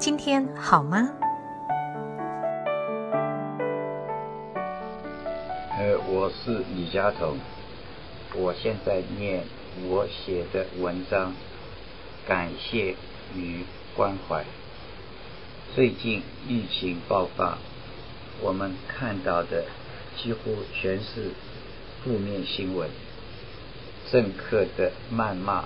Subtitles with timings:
[0.00, 1.10] 今天好吗？
[5.78, 7.36] 呃，我是李佳彤，
[8.34, 9.44] 我现在念
[9.86, 11.34] 我写的文章，
[12.26, 12.94] 感谢
[13.36, 14.42] 与关怀。
[15.74, 17.58] 最近疫情爆发，
[18.40, 19.66] 我们看到的
[20.16, 21.32] 几乎全是
[22.02, 22.88] 负面新闻，
[24.10, 25.64] 政客的谩骂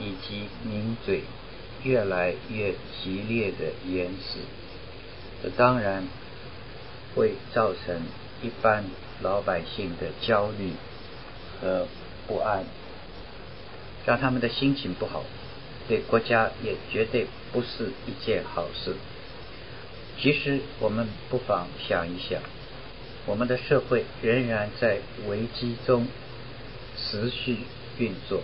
[0.00, 1.22] 以及名嘴。
[1.82, 2.72] 越来越
[3.02, 4.40] 激烈的言辞，
[5.42, 6.04] 这当然
[7.14, 8.02] 会造成
[8.42, 8.84] 一般
[9.22, 10.72] 老百姓的焦虑
[11.60, 11.86] 和
[12.26, 12.64] 不安，
[14.06, 15.24] 让他们的心情不好，
[15.88, 18.94] 对国家也绝对不是一件好事。
[20.18, 22.42] 其实我们不妨想一想，
[23.24, 26.06] 我们的社会仍然在危机中
[26.96, 27.58] 持续
[27.98, 28.42] 运作。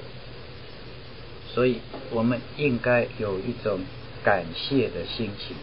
[1.56, 1.78] 所以，
[2.10, 3.80] 我们应该有一种
[4.23, 5.56] 感谢的心情。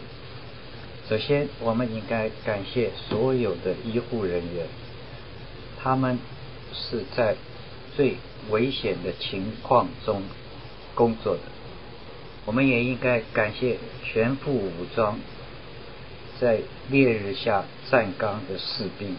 [1.08, 4.66] 首先，我们应该感谢所有的医护人员，
[5.80, 6.18] 他们
[6.72, 7.36] 是在
[7.96, 8.16] 最
[8.50, 10.24] 危险的情况中
[10.96, 11.42] 工作的。
[12.44, 15.20] 我们也应该感谢全副武装
[16.40, 16.58] 在
[16.90, 19.14] 烈日下站岗的士兵，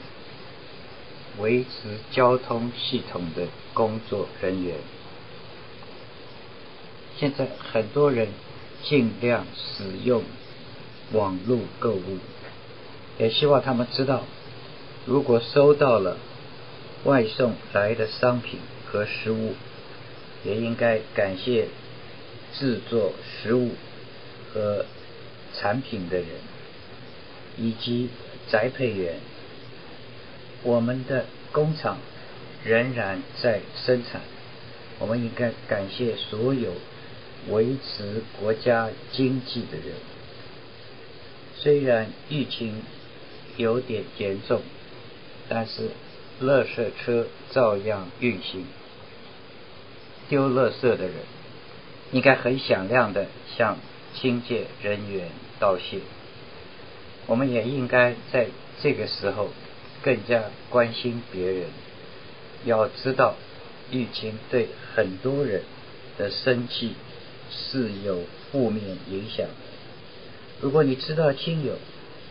[1.40, 1.70] 维持
[2.12, 4.76] 交通系统的工作人员。
[7.18, 8.28] 现在很多人
[8.84, 10.24] 尽量使用
[11.14, 12.18] 网络购物，
[13.18, 14.24] 也希望他们知道，
[15.06, 16.18] 如果收到了
[17.06, 19.54] 外送来的商品和食物，
[20.44, 21.68] 也应该感谢
[22.54, 23.72] 制作食物
[24.54, 24.86] 和
[25.54, 26.28] 产品的人
[27.58, 28.10] 以及
[28.50, 29.20] 宅配员。
[30.64, 31.98] 我们的工厂
[32.64, 34.22] 仍然在生产，
[35.00, 36.74] 我们应该感谢所有。
[37.50, 39.96] 维持国家经济的人，
[41.58, 42.82] 虽然疫情
[43.58, 44.62] 有点严重，
[45.48, 45.92] 但是
[46.42, 48.66] 垃圾车照样运行。
[50.28, 51.14] 丢垃圾的人
[52.12, 53.78] 应该很响亮的向
[54.16, 55.30] 清洁人员
[55.60, 56.00] 道谢。
[57.28, 58.48] 我们也应该在
[58.82, 59.50] 这个时候
[60.02, 61.66] 更加关心别人。
[62.66, 63.36] 要知道，
[63.92, 65.62] 疫情对很多人
[66.18, 66.96] 的生计。
[67.52, 69.48] 是有负面影响。
[70.62, 71.78] 如果你知道亲友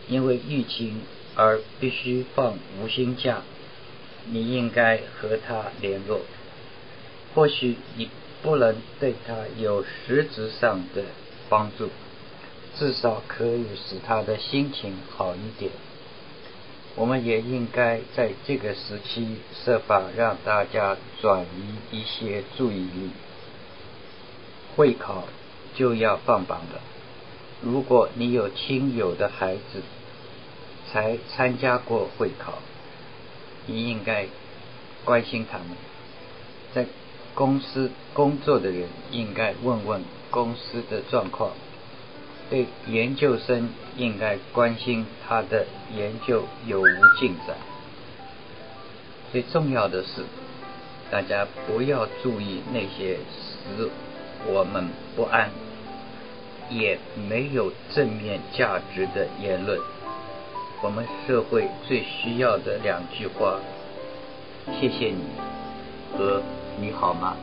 [0.07, 1.01] 因为疫情
[1.35, 3.41] 而必须放无薪假，
[4.27, 6.21] 你应该和他联络。
[7.33, 8.09] 或许你
[8.41, 11.03] 不能对他有实质上的
[11.49, 11.89] 帮助，
[12.77, 15.71] 至少可以使他的心情好一点。
[16.95, 23.09] 我们也应该在这个时期设法让大家转移一些注意力。
[24.75, 25.23] 会考
[25.75, 26.81] 就要放榜了。
[27.61, 29.81] 如果你有亲友的孩子
[30.91, 32.59] 才参加过会考，
[33.65, 34.27] 你应该
[35.03, 35.67] 关心他们。
[36.73, 36.85] 在
[37.33, 41.51] 公司工作的人应该问问公司的状况。
[42.47, 45.65] 对研究生应该关心他的
[45.97, 47.57] 研究有无进展。
[49.31, 50.23] 最重要的是，
[51.09, 53.89] 大家不要注意那些使
[54.47, 55.49] 我们不安，
[56.69, 56.97] 也
[57.29, 59.79] 没有正面价值的言论。
[60.83, 63.59] 我们社会最需要的两句话：
[64.79, 65.23] 谢谢你
[66.15, 66.41] 和
[66.79, 67.35] 你好吗？